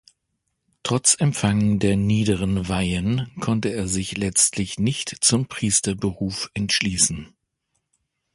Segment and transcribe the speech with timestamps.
[0.81, 7.35] Trotz Empfang der niederen Weihen konnte er sich letztlich nicht zum Priesterberuf entschließen.